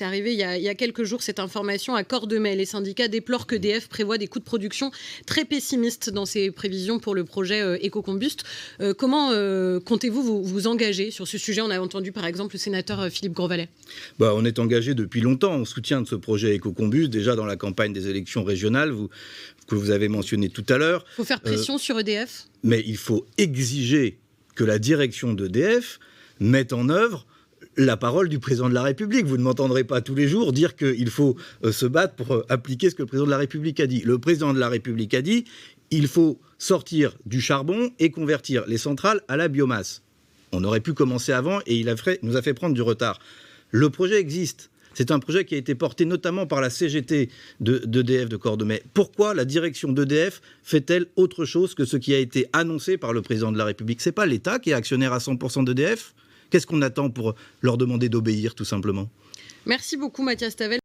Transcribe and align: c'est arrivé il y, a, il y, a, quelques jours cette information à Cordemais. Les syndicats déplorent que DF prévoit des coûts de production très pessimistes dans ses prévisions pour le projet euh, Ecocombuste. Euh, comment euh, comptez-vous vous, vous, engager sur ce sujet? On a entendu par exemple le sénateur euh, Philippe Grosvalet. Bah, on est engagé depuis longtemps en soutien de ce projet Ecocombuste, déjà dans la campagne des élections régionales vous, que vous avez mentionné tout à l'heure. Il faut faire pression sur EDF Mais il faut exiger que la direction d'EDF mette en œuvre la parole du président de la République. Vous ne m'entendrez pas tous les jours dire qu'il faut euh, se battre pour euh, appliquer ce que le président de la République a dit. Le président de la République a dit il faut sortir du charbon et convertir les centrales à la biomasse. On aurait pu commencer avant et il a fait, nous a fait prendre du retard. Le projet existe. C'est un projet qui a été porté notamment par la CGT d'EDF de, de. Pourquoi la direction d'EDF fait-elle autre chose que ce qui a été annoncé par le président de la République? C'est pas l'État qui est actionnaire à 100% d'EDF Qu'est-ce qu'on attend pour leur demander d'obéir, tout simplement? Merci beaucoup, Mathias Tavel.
c'est 0.00 0.06
arrivé 0.06 0.32
il 0.32 0.38
y, 0.38 0.44
a, 0.44 0.56
il 0.56 0.62
y, 0.62 0.68
a, 0.70 0.74
quelques 0.74 1.04
jours 1.04 1.20
cette 1.20 1.40
information 1.40 1.94
à 1.94 2.04
Cordemais. 2.04 2.56
Les 2.56 2.64
syndicats 2.64 3.06
déplorent 3.06 3.46
que 3.46 3.54
DF 3.54 3.86
prévoit 3.86 4.16
des 4.16 4.28
coûts 4.28 4.38
de 4.38 4.44
production 4.44 4.90
très 5.26 5.44
pessimistes 5.44 6.08
dans 6.08 6.24
ses 6.24 6.50
prévisions 6.50 6.98
pour 6.98 7.14
le 7.14 7.24
projet 7.24 7.60
euh, 7.60 7.76
Ecocombuste. 7.84 8.44
Euh, 8.80 8.94
comment 8.94 9.32
euh, 9.32 9.78
comptez-vous 9.78 10.22
vous, 10.22 10.42
vous, 10.42 10.66
engager 10.66 11.10
sur 11.10 11.28
ce 11.28 11.36
sujet? 11.36 11.60
On 11.60 11.68
a 11.68 11.78
entendu 11.78 12.12
par 12.12 12.24
exemple 12.24 12.54
le 12.54 12.58
sénateur 12.58 12.98
euh, 12.98 13.10
Philippe 13.10 13.34
Grosvalet. 13.34 13.68
Bah, 14.18 14.32
on 14.34 14.46
est 14.46 14.58
engagé 14.58 14.94
depuis 14.94 15.20
longtemps 15.20 15.52
en 15.52 15.66
soutien 15.66 16.00
de 16.00 16.06
ce 16.06 16.14
projet 16.14 16.56
Ecocombuste, 16.56 17.10
déjà 17.10 17.36
dans 17.36 17.44
la 17.44 17.56
campagne 17.56 17.92
des 17.92 18.08
élections 18.08 18.42
régionales 18.42 18.92
vous, 18.92 19.10
que 19.68 19.74
vous 19.74 19.90
avez 19.90 20.08
mentionné 20.08 20.48
tout 20.48 20.64
à 20.70 20.78
l'heure. 20.78 21.04
Il 21.12 21.16
faut 21.16 21.24
faire 21.24 21.42
pression 21.42 21.76
sur 21.76 22.00
EDF 22.00 22.46
Mais 22.62 22.82
il 22.86 22.96
faut 22.96 23.26
exiger 23.36 24.18
que 24.54 24.64
la 24.64 24.78
direction 24.78 25.34
d'EDF 25.34 26.00
mette 26.38 26.72
en 26.72 26.88
œuvre 26.88 27.26
la 27.76 27.96
parole 27.96 28.28
du 28.28 28.38
président 28.38 28.68
de 28.68 28.74
la 28.74 28.82
République. 28.82 29.26
Vous 29.26 29.36
ne 29.36 29.42
m'entendrez 29.42 29.84
pas 29.84 30.00
tous 30.00 30.14
les 30.14 30.28
jours 30.28 30.52
dire 30.52 30.76
qu'il 30.76 31.10
faut 31.10 31.36
euh, 31.64 31.72
se 31.72 31.86
battre 31.86 32.14
pour 32.14 32.32
euh, 32.32 32.44
appliquer 32.48 32.90
ce 32.90 32.94
que 32.94 33.02
le 33.02 33.06
président 33.06 33.26
de 33.26 33.30
la 33.30 33.38
République 33.38 33.80
a 33.80 33.86
dit. 33.86 34.02
Le 34.04 34.18
président 34.18 34.52
de 34.52 34.58
la 34.58 34.68
République 34.68 35.14
a 35.14 35.22
dit 35.22 35.44
il 35.90 36.06
faut 36.06 36.40
sortir 36.58 37.16
du 37.26 37.40
charbon 37.40 37.90
et 37.98 38.10
convertir 38.10 38.64
les 38.66 38.78
centrales 38.78 39.20
à 39.28 39.36
la 39.36 39.48
biomasse. 39.48 40.02
On 40.52 40.64
aurait 40.64 40.80
pu 40.80 40.94
commencer 40.94 41.32
avant 41.32 41.60
et 41.66 41.76
il 41.76 41.88
a 41.88 41.96
fait, 41.96 42.20
nous 42.22 42.36
a 42.36 42.42
fait 42.42 42.54
prendre 42.54 42.74
du 42.74 42.82
retard. 42.82 43.18
Le 43.70 43.90
projet 43.90 44.18
existe. 44.18 44.70
C'est 44.94 45.12
un 45.12 45.20
projet 45.20 45.44
qui 45.44 45.54
a 45.54 45.58
été 45.58 45.76
porté 45.76 46.04
notamment 46.04 46.46
par 46.46 46.60
la 46.60 46.68
CGT 46.68 47.28
d'EDF 47.60 48.28
de, 48.28 48.36
de. 48.36 48.80
Pourquoi 48.92 49.34
la 49.34 49.44
direction 49.44 49.92
d'EDF 49.92 50.40
fait-elle 50.64 51.06
autre 51.14 51.44
chose 51.44 51.74
que 51.74 51.84
ce 51.84 51.96
qui 51.96 52.12
a 52.12 52.18
été 52.18 52.48
annoncé 52.52 52.98
par 52.98 53.12
le 53.12 53.22
président 53.22 53.52
de 53.52 53.58
la 53.58 53.64
République? 53.64 54.00
C'est 54.00 54.10
pas 54.10 54.26
l'État 54.26 54.58
qui 54.58 54.70
est 54.70 54.74
actionnaire 54.74 55.12
à 55.12 55.18
100% 55.18 55.64
d'EDF 55.64 56.14
Qu'est-ce 56.50 56.66
qu'on 56.66 56.82
attend 56.82 57.10
pour 57.10 57.34
leur 57.62 57.78
demander 57.78 58.08
d'obéir, 58.08 58.54
tout 58.54 58.64
simplement? 58.64 59.08
Merci 59.66 59.96
beaucoup, 59.96 60.22
Mathias 60.22 60.56
Tavel. 60.56 60.80